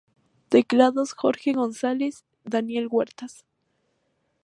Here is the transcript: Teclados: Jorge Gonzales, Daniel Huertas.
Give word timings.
Teclados: 0.49 1.13
Jorge 1.13 1.53
Gonzales, 1.53 2.25
Daniel 2.43 2.87
Huertas. 2.89 3.45